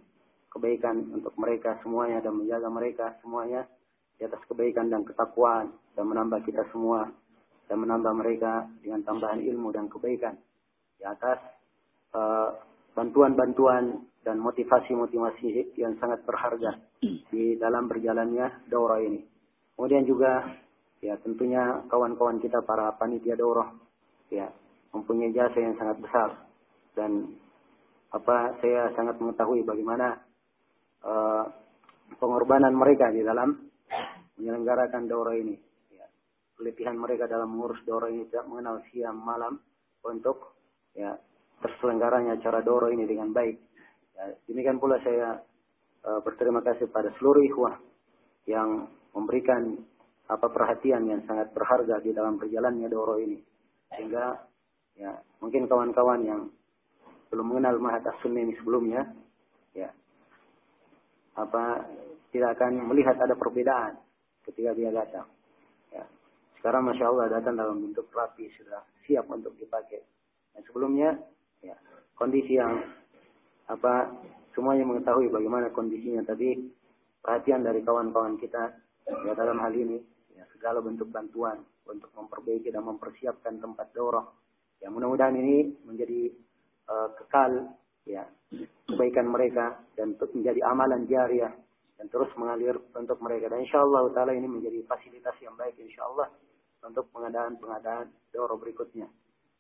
kebaikan 0.50 1.14
untuk 1.14 1.34
mereka 1.38 1.78
semuanya 1.82 2.18
dan 2.22 2.34
menjaga 2.42 2.68
mereka 2.70 3.06
semuanya 3.22 3.66
di 4.18 4.26
atas 4.26 4.42
kebaikan 4.50 4.90
dan 4.90 5.06
ketakwaan 5.06 5.72
dan 5.94 6.04
menambah 6.10 6.42
kita 6.42 6.66
semua 6.74 7.06
dan 7.70 7.86
menambah 7.86 8.12
mereka 8.18 8.66
dengan 8.82 9.06
tambahan 9.06 9.40
ilmu 9.46 9.70
dan 9.70 9.86
kebaikan 9.86 10.34
di 10.98 11.06
atas 11.06 11.38
uh, 12.18 12.58
bantuan-bantuan 12.98 14.10
dan 14.26 14.36
motivasi-motivasi 14.42 15.78
yang 15.78 15.96
sangat 16.02 16.20
berharga 16.26 16.76
di 17.32 17.56
dalam 17.56 17.86
berjalannya 17.86 18.68
daurah 18.68 19.00
ini. 19.00 19.29
Kemudian 19.80 20.04
juga 20.04 20.44
ya 21.00 21.16
tentunya 21.24 21.80
kawan-kawan 21.88 22.36
kita 22.36 22.60
para 22.68 22.92
panitia 23.00 23.32
daurah 23.32 23.72
ya 24.28 24.44
mempunyai 24.92 25.32
jasa 25.32 25.56
yang 25.56 25.72
sangat 25.80 26.04
besar 26.04 26.36
dan 26.92 27.32
apa 28.12 28.60
saya 28.60 28.92
sangat 28.92 29.16
mengetahui 29.16 29.64
bagaimana 29.64 30.20
uh, 31.00 31.48
pengorbanan 32.20 32.76
mereka 32.76 33.08
di 33.08 33.24
dalam 33.24 33.56
menyelenggarakan 34.36 35.08
daurah 35.08 35.32
ini. 35.32 35.56
Ya, 35.96 36.04
keletihan 36.60 37.00
mereka 37.00 37.24
dalam 37.24 37.48
mengurus 37.48 37.80
daurah 37.88 38.12
ini 38.12 38.28
tidak 38.28 38.52
mengenal 38.52 38.84
siang 38.92 39.16
malam 39.16 39.64
untuk 40.04 40.60
ya 40.92 41.16
terselenggaranya 41.64 42.36
acara 42.36 42.60
Doro 42.60 42.92
ini 42.92 43.08
dengan 43.08 43.32
baik. 43.32 43.56
Ya, 44.12 44.28
demikian 44.44 44.76
pula 44.76 45.00
saya 45.00 45.40
uh, 46.04 46.20
berterima 46.20 46.60
kasih 46.60 46.92
pada 46.92 47.08
seluruh 47.16 47.40
ikhwah 47.48 47.80
yang 48.44 48.99
memberikan 49.16 49.76
apa 50.30 50.46
perhatian 50.46 51.10
yang 51.10 51.20
sangat 51.26 51.50
berharga 51.50 51.98
di 51.98 52.14
dalam 52.14 52.38
perjalanannya 52.38 52.88
Doro 52.90 53.18
ini. 53.18 53.38
Sehingga 53.90 54.38
ya 54.94 55.12
mungkin 55.42 55.66
kawan-kawan 55.66 56.20
yang 56.22 56.42
belum 57.30 57.46
mengenal 57.46 57.78
Mahat 57.78 58.06
as 58.06 58.20
ini 58.26 58.54
sebelumnya, 58.58 59.06
ya 59.74 59.90
apa 61.38 61.86
tidak 62.30 62.58
akan 62.58 62.90
melihat 62.90 63.18
ada 63.18 63.34
perbedaan 63.34 63.98
ketika 64.46 64.70
dia 64.74 64.90
datang. 64.94 65.26
Ya. 65.90 66.06
Sekarang 66.58 66.86
masya 66.86 67.10
Allah 67.10 67.26
datang 67.30 67.58
dalam 67.58 67.82
bentuk 67.82 68.06
rapi 68.14 68.50
sudah 68.54 68.82
siap 69.06 69.26
untuk 69.30 69.54
dipakai. 69.58 70.02
Dan 70.54 70.62
sebelumnya 70.66 71.14
Ya, 71.60 71.76
kondisi 72.16 72.56
yang 72.56 72.80
apa 73.68 74.08
semuanya 74.56 74.88
mengetahui 74.88 75.28
bagaimana 75.28 75.68
kondisinya 75.70 76.24
tapi 76.24 76.72
perhatian 77.20 77.60
dari 77.60 77.84
kawan-kawan 77.84 78.40
kita 78.40 78.80
ya 79.26 79.32
dalam 79.34 79.58
hal 79.60 79.72
ini 79.74 79.98
ya 80.34 80.44
segala 80.54 80.80
bentuk 80.80 81.10
bantuan 81.10 81.60
untuk 81.86 82.10
memperbaiki 82.14 82.70
dan 82.70 82.86
mempersiapkan 82.86 83.58
tempat 83.58 83.90
dorong 83.92 84.26
ya 84.78 84.88
mudah-mudahan 84.88 85.36
ini 85.36 85.74
menjadi 85.84 86.30
uh, 86.88 87.08
kekal 87.18 87.74
ya 88.08 88.24
kebaikan 88.88 89.28
mereka 89.30 89.78
dan 89.94 90.16
menjadi 90.16 90.60
amalan 90.66 91.06
jariah 91.06 91.52
dan 92.00 92.08
terus 92.08 92.32
mengalir 92.40 92.80
untuk 92.96 93.20
mereka. 93.20 93.52
Dan 93.52 93.60
insya 93.60 93.84
Allah 93.84 94.08
taala 94.16 94.32
ini 94.32 94.48
menjadi 94.48 94.80
fasilitas 94.88 95.36
yang 95.44 95.52
baik 95.54 95.76
insya 95.76 96.08
Allah 96.08 96.32
untuk 96.80 97.12
pengadaan 97.12 97.60
pengadaan 97.60 98.08
doro 98.32 98.56
berikutnya. 98.56 99.04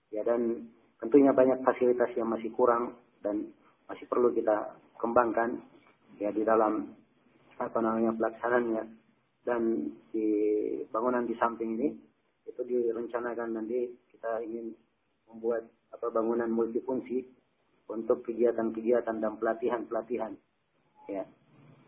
Ya 0.08 0.24
dan 0.24 0.72
Tentunya 1.00 1.32
banyak 1.32 1.64
fasilitas 1.64 2.12
yang 2.12 2.28
masih 2.28 2.52
kurang 2.52 2.92
dan 3.24 3.48
masih 3.88 4.04
perlu 4.04 4.28
kita 4.36 4.76
kembangkan 5.00 5.56
ya 6.20 6.28
di 6.28 6.44
dalam 6.44 6.92
apa 7.56 7.78
namanya 7.80 8.12
pelaksanaannya 8.12 8.99
dan 9.46 9.92
di 10.12 10.28
bangunan 10.92 11.24
di 11.24 11.34
samping 11.40 11.80
ini 11.80 11.88
itu 12.44 12.60
direncanakan 12.64 13.56
nanti 13.56 13.88
kita 14.12 14.42
ingin 14.44 14.74
membuat 15.30 15.64
apa 15.90 16.12
bangunan 16.12 16.50
multifungsi 16.50 17.24
untuk 17.90 18.22
kegiatan-kegiatan 18.26 19.16
dan 19.18 19.32
pelatihan-pelatihan 19.40 20.32
ya 21.10 21.24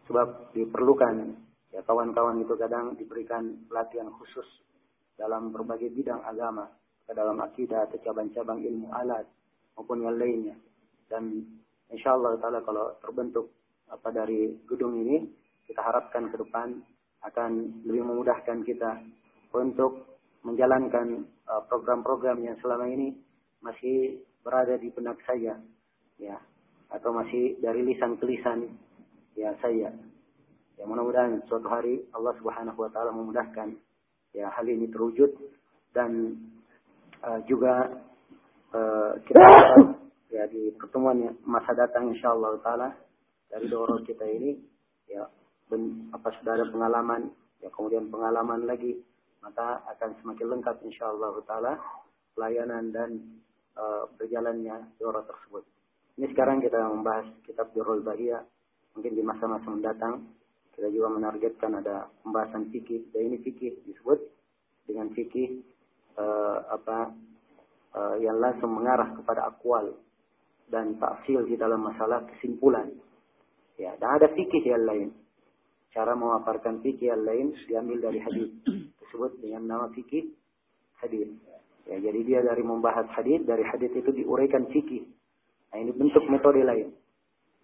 sebab 0.09 0.55
diperlukan 0.57 1.37
ya 1.71 1.81
kawan-kawan 1.85 2.43
itu 2.43 2.55
kadang 2.59 2.99
diberikan 2.99 3.65
pelatihan 3.71 4.11
khusus 4.19 4.47
dalam 5.17 5.53
berbagai 5.55 5.93
bidang 5.93 6.21
agama 6.27 6.69
ke 7.07 7.13
dalam 7.15 7.39
akidah 7.41 7.87
atau 7.89 7.99
cabang-cabang 8.01 8.65
ilmu 8.65 8.89
alat 8.93 9.29
maupun 9.77 10.05
yang 10.05 10.17
lainnya. 10.17 10.57
Dan 11.09 11.45
insya 11.93 12.17
Allah 12.17 12.41
kalau 12.41 12.97
terbentuk 13.05 13.53
apa 13.93 14.09
dari 14.09 14.57
gedung 14.65 14.97
ini, 14.97 15.29
kita 15.69 15.85
harapkan 15.85 16.33
ke 16.33 16.37
depan 16.41 16.81
akan 17.23 17.83
lebih 17.87 18.03
memudahkan 18.03 18.67
kita 18.67 18.99
untuk 19.55 20.19
menjalankan 20.43 21.23
uh, 21.47 21.63
program-program 21.71 22.43
yang 22.43 22.59
selama 22.59 22.91
ini 22.91 23.15
masih 23.63 24.19
berada 24.43 24.75
di 24.75 24.91
benak 24.91 25.23
saya, 25.23 25.55
ya, 26.19 26.35
atau 26.91 27.15
masih 27.15 27.57
dari 27.63 27.87
lisan 27.87 28.19
ke 28.19 28.27
lisan 28.27 28.75
ya 29.39 29.55
saya. 29.63 29.95
Ya 30.75 30.85
mudah-mudahan 30.89 31.47
suatu 31.47 31.71
hari 31.71 32.03
Allah 32.11 32.35
Subhanahu 32.43 32.79
wa 32.83 32.91
taala 32.91 33.15
memudahkan 33.15 33.71
ya 34.35 34.51
hal 34.51 34.67
ini 34.67 34.91
terwujud 34.91 35.31
dan 35.95 36.35
uh, 37.23 37.39
juga 37.47 38.03
uh, 38.75 39.13
kita 39.23 39.47
ya 40.33 40.49
di 40.49 40.73
pertemuan 40.75 41.37
masa 41.45 41.77
datang 41.77 42.11
insyaallah 42.11 42.57
taala 42.65 42.89
dari 43.53 43.69
doro 43.69 44.01
kita 44.01 44.25
ini 44.25 44.57
ya 45.07 45.29
apa 46.13 46.29
sudah 46.41 46.53
ada 46.61 46.67
pengalaman 46.69 47.33
ya 47.65 47.69
kemudian 47.73 48.11
pengalaman 48.13 48.67
lagi 48.69 48.99
maka 49.43 49.83
akan 49.91 50.11
semakin 50.23 50.47
lengkap 50.59 50.77
insyaallah 50.87 51.35
taala 51.45 51.75
pelayanan 52.37 52.95
dan 52.95 53.11
uh, 53.77 54.09
berjalannya 54.17 54.97
doro 54.97 55.25
tersebut. 55.25 55.65
Ini 56.21 56.27
sekarang 56.33 56.61
kita 56.61 56.77
membahas 56.79 57.29
kitab 57.45 57.73
Durrul 57.73 58.05
Bahia. 58.05 58.45
Mungkin 58.93 59.17
di 59.17 59.23
masa-masa 59.25 59.65
mendatang 59.73 60.29
kita 60.77 60.89
juga 60.93 61.09
menargetkan 61.13 61.81
ada 61.81 62.09
pembahasan 62.21 62.69
fikih. 62.69 63.09
Dan 63.13 63.33
ini 63.33 63.37
fikih 63.41 63.81
disebut 63.89 64.21
dengan 64.85 65.09
fikih 65.17 65.65
uh, 66.21 66.59
apa 66.69 67.13
uh, 67.97 68.17
yang 68.21 68.37
langsung 68.37 68.77
mengarah 68.77 69.17
kepada 69.17 69.49
akwal 69.49 69.97
dan 70.69 70.97
taksil 71.01 71.45
di 71.49 71.57
dalam 71.57 71.81
masalah 71.81 72.25
kesimpulan. 72.37 72.93
Ya, 73.81 73.97
dan 73.97 74.21
ada 74.21 74.29
fikih 74.37 74.63
yang 74.69 74.85
lain. 74.85 75.09
Cara 75.93 76.17
memaparkan 76.17 76.81
fikih 76.81 77.13
yang 77.13 77.23
lain 77.29 77.47
diambil 77.69 78.09
dari 78.09 78.19
hadis 78.25 78.49
tersebut 78.97 79.37
dengan 79.45 79.69
nama 79.69 79.87
fikih 79.93 80.33
hadis. 81.05 81.29
Ya, 81.85 82.01
jadi 82.01 82.21
dia 82.25 82.41
dari 82.41 82.65
membahas 82.65 83.11
hadis, 83.13 83.45
dari 83.45 83.61
hadis 83.67 83.93
itu 83.93 84.09
diuraikan 84.09 84.73
fikih. 84.73 85.05
Nah, 85.69 85.77
ini 85.85 85.93
bentuk 85.93 86.25
metode 86.33 86.65
lain. 86.65 86.97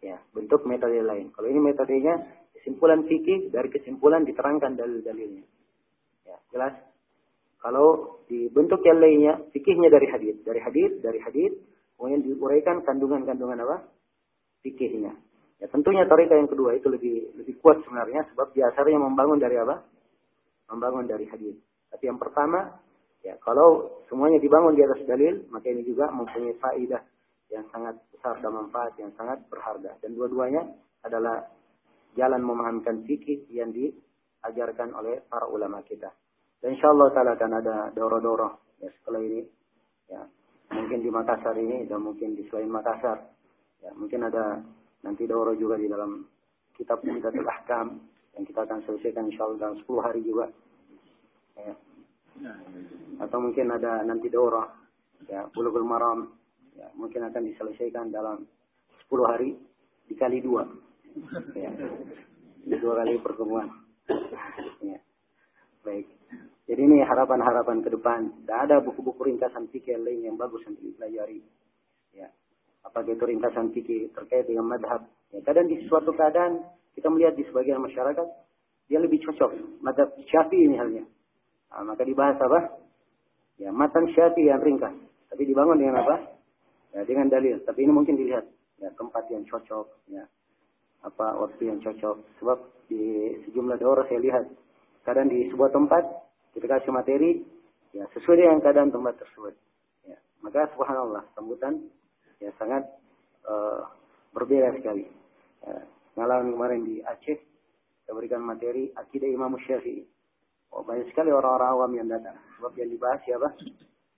Ya, 0.04 0.20
bentuk 0.36 0.68
metode 0.68 1.00
lain. 1.00 1.32
Kalau 1.32 1.48
ini 1.48 1.60
metodenya 1.62 2.20
kesimpulan 2.58 3.06
fikih, 3.08 3.48
dari 3.48 3.72
kesimpulan 3.72 4.28
diterangkan 4.28 4.76
dalil-dalilnya. 4.76 5.44
Ya, 6.28 6.36
jelas? 6.52 6.74
Kalau 7.58 8.20
di 8.28 8.50
bentuk 8.52 8.84
yang 8.84 9.00
lainnya, 9.02 9.40
fikihnya 9.50 9.88
dari 9.90 10.06
hadis, 10.10 10.36
dari 10.44 10.60
hadis, 10.62 10.90
dari 11.00 11.18
hadis, 11.22 11.52
kemudian 11.96 12.22
diuraikan 12.22 12.84
kandungan-kandungan 12.86 13.58
apa? 13.64 13.88
Fikihnya. 14.62 15.14
Ya 15.58 15.66
tentunya 15.66 16.06
torika 16.06 16.38
yang 16.38 16.46
kedua 16.46 16.78
itu 16.78 16.86
lebih 16.86 17.34
lebih 17.34 17.58
kuat 17.58 17.82
sebenarnya 17.82 18.22
sebab 18.30 18.54
dasarnya 18.54 18.98
membangun 19.02 19.42
dari 19.42 19.58
apa? 19.58 19.82
Membangun 20.70 21.10
dari 21.10 21.26
hadis. 21.26 21.58
Tapi 21.90 22.04
yang 22.06 22.20
pertama, 22.20 22.78
ya 23.26 23.34
kalau 23.42 24.02
semuanya 24.06 24.38
dibangun 24.38 24.78
di 24.78 24.86
atas 24.86 25.02
dalil, 25.02 25.42
maka 25.50 25.66
ini 25.66 25.82
juga 25.82 26.14
mempunyai 26.14 26.54
faidah 26.62 27.02
yang 27.50 27.64
sangat 27.74 27.98
besar 28.14 28.38
dan 28.38 28.54
manfaat 28.54 28.94
yang 29.00 29.10
sangat 29.18 29.42
berharga. 29.50 29.98
Dan 29.98 30.14
dua-duanya 30.14 30.62
adalah 31.02 31.42
jalan 32.14 32.42
memahamkan 32.44 33.02
fikih 33.02 33.48
yang 33.50 33.74
diajarkan 33.74 34.94
oleh 34.94 35.24
para 35.26 35.48
ulama 35.50 35.82
kita. 35.82 36.12
Dan 36.62 36.74
insya 36.74 36.90
Allah 36.90 37.08
taala 37.14 37.32
akan 37.34 37.52
ada 37.58 37.76
doro-doro 37.94 38.78
ya 38.78 38.90
setelah 39.00 39.22
ini. 39.22 39.40
Ya, 40.08 40.22
mungkin 40.70 41.02
di 41.02 41.10
Makassar 41.10 41.54
ini 41.58 41.86
dan 41.86 42.02
mungkin 42.02 42.38
di 42.38 42.46
selain 42.46 42.70
Makassar. 42.70 43.26
Ya, 43.82 43.90
mungkin 43.94 44.26
ada 44.26 44.62
Nanti 45.02 45.26
daurah 45.26 45.54
juga 45.54 45.78
di 45.78 45.86
dalam 45.86 46.26
kitab 46.74 47.02
Umdatul 47.02 47.46
Ahkam 47.46 47.98
yang 48.38 48.44
kita 48.46 48.62
akan 48.66 48.82
selesaikan 48.86 49.30
insya 49.30 49.46
Allah 49.46 49.58
dalam 49.58 49.76
10 49.82 50.06
hari 50.06 50.20
juga. 50.22 50.46
Ya. 51.58 51.74
Atau 53.18 53.38
mungkin 53.42 53.66
ada 53.74 54.06
nanti 54.06 54.30
daurah 54.30 54.66
ya 55.26 55.50
Bulughul 55.50 55.82
Maram 55.82 56.30
ya 56.78 56.86
mungkin 56.94 57.26
akan 57.26 57.42
diselesaikan 57.50 58.14
dalam 58.14 58.46
10 59.10 59.26
hari 59.26 59.58
dikali 60.06 60.38
dua. 60.38 60.62
Ya. 61.58 61.70
Dua 62.68 62.94
kali 63.02 63.18
pertemuan. 63.18 63.68
Ya. 64.78 64.98
Baik. 65.82 66.06
Jadi 66.68 66.80
ini 66.84 67.00
harapan-harapan 67.00 67.80
ke 67.80 67.88
depan. 67.88 68.28
Tidak 68.44 68.58
ada 68.68 68.76
buku-buku 68.84 69.24
ringkasan 69.24 69.72
fikih 69.72 69.96
lain 69.96 70.28
yang 70.28 70.36
bagus 70.36 70.60
untuk 70.68 70.84
dipelajari. 70.84 71.40
Apakah 72.86 73.10
itu 73.10 73.24
ringkasan 73.24 73.74
fikih 73.74 74.10
terkait 74.14 74.46
dengan 74.46 74.70
madhab. 74.70 75.04
Ya, 75.34 75.42
kadang 75.44 75.68
di 75.68 75.82
suatu 75.86 76.14
keadaan 76.14 76.62
kita 76.94 77.10
melihat 77.12 77.34
di 77.36 77.44
sebagian 77.46 77.82
masyarakat 77.82 78.26
dia 78.88 78.98
lebih 78.98 79.20
cocok 79.22 79.82
madhab 79.84 80.08
syafi'i 80.26 80.64
ini 80.66 80.76
halnya. 80.80 81.04
Nah, 81.68 81.92
maka 81.92 82.02
dibahas 82.02 82.40
apa? 82.40 82.80
Ya, 83.60 83.68
matan 83.74 84.08
syafi'i 84.14 84.48
yang 84.48 84.64
ringkas. 84.64 84.96
Tapi 85.28 85.42
dibangun 85.44 85.76
dengan 85.76 86.00
apa? 86.00 86.16
Ya, 86.96 87.04
dengan 87.04 87.28
dalil. 87.28 87.60
Tapi 87.62 87.84
ini 87.84 87.92
mungkin 87.92 88.16
dilihat 88.16 88.48
ya 88.80 88.88
tempat 88.96 89.28
yang 89.28 89.44
cocok, 89.44 89.86
ya 90.08 90.24
apa 91.04 91.36
waktu 91.38 91.68
yang 91.68 91.78
cocok. 91.84 92.16
Sebab 92.40 92.58
di 92.88 93.36
sejumlah 93.44 93.76
daerah 93.76 94.04
saya 94.08 94.20
lihat 94.24 94.44
kadang 95.04 95.28
di 95.28 95.52
sebuah 95.52 95.70
tempat 95.70 96.04
kita 96.56 96.66
kasih 96.66 96.90
materi 96.90 97.44
ya 97.92 98.08
sesuai 98.16 98.40
dengan 98.40 98.58
keadaan 98.64 98.88
tempat 98.88 99.20
tersebut. 99.20 99.54
Ya, 100.08 100.16
maka 100.40 100.66
subhanallah 100.72 101.28
sambutan 101.36 101.84
ya 102.38 102.50
sangat 102.58 102.86
uh, 103.46 103.86
berbeda 104.34 104.74
sekali. 104.78 105.06
Ngalamin 106.18 106.58
kemarin 106.58 106.82
di 106.82 106.98
Aceh, 106.98 107.38
kita 108.02 108.10
berikan 108.10 108.42
materi 108.42 108.90
akidah 108.90 109.30
Imam 109.30 109.54
Syafi'i. 109.62 110.02
Oh, 110.74 110.82
banyak 110.82 111.06
sekali 111.14 111.30
orang-orang 111.30 111.70
awam 111.70 111.92
yang 111.94 112.08
datang. 112.10 112.34
Sebab 112.58 112.74
yang 112.74 112.90
dibahas 112.90 113.22
siapa? 113.22 113.54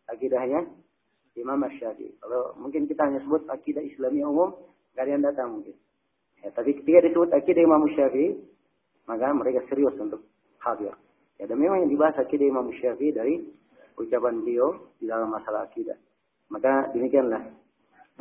Akidahnya 0.08 0.64
Imam 1.36 1.60
Syafi'i. 1.76 2.16
Kalau 2.16 2.56
mungkin 2.56 2.88
kita 2.88 3.04
hanya 3.04 3.20
sebut 3.20 3.44
akidah 3.52 3.84
Islami 3.84 4.24
umum, 4.24 4.56
gak 4.96 5.04
ada 5.04 5.12
yang 5.12 5.24
datang 5.28 5.60
mungkin. 5.60 5.76
Ya, 6.40 6.48
tapi 6.56 6.72
ketika 6.80 7.04
disebut 7.04 7.36
akidah 7.36 7.62
Imam 7.68 7.84
Syafi'i, 7.92 8.32
maka 9.04 9.28
mereka 9.36 9.60
serius 9.68 9.92
untuk 10.00 10.24
hadir. 10.64 10.96
Ya, 11.36 11.44
dan 11.44 11.60
memang 11.60 11.84
yang 11.84 11.92
dibahas 11.92 12.16
akidah 12.16 12.48
Imam 12.48 12.72
Syafi'i 12.80 13.12
dari 13.12 13.44
ucapan 14.00 14.40
beliau 14.40 14.96
di 14.96 15.04
dalam 15.04 15.28
masalah 15.28 15.68
akidah. 15.68 16.00
Maka 16.48 16.88
demikianlah 16.96 17.44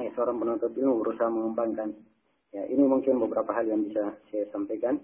ya, 0.02 0.10
seorang 0.16 0.40
penuntut 0.40 0.72
ilmu 0.74 1.04
berusaha 1.04 1.28
mengembangkan. 1.28 1.92
Ya, 2.50 2.66
ini 2.66 2.82
mungkin 2.88 3.22
beberapa 3.22 3.54
hal 3.54 3.70
yang 3.70 3.86
bisa 3.86 4.16
saya 4.32 4.48
sampaikan. 4.50 4.98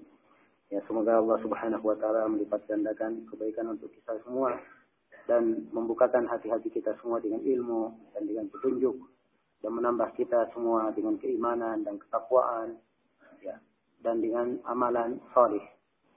Ya, 0.74 0.82
semoga 0.90 1.22
Allah 1.22 1.38
Subhanahu 1.46 1.86
wa 1.86 1.98
taala 2.02 2.26
melipat 2.26 2.66
gandakan 2.66 3.30
kebaikan 3.30 3.70
untuk 3.78 3.94
kita 3.94 4.18
semua 4.26 4.58
dan 5.30 5.70
membukakan 5.70 6.26
hati-hati 6.26 6.74
kita 6.74 6.98
semua 7.02 7.22
dengan 7.22 7.42
ilmu 7.46 7.94
dan 8.18 8.26
dengan 8.26 8.50
petunjuk 8.50 8.98
dan 9.62 9.72
menambah 9.78 10.10
kita 10.18 10.50
semua 10.54 10.90
dengan 10.94 11.18
keimanan 11.22 11.86
dan 11.86 12.02
ketakwaan 12.02 12.78
ya 13.46 13.58
dan 14.02 14.22
dengan 14.22 14.58
amalan 14.66 15.22
salih. 15.34 15.62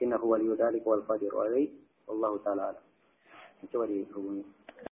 Innahu 0.00 0.32
waliyyu 0.32 0.56
dzalika 0.56 0.86
wal 0.88 1.04
qadiru 1.04 1.44
alaihi. 1.44 1.72
Wallahu 2.08 2.40
taala. 2.40 2.72
Coba 3.68 3.84
dihubungi. 3.84 4.57